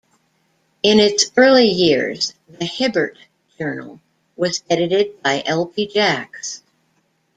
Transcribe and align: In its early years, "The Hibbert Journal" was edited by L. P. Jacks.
In 0.81 0.97
its 0.99 1.29
early 1.37 1.67
years, 1.67 2.33
"The 2.49 2.65
Hibbert 2.65 3.19
Journal" 3.59 3.99
was 4.35 4.63
edited 4.67 5.21
by 5.21 5.43
L. 5.45 5.67
P. 5.67 5.85
Jacks. 5.85 6.63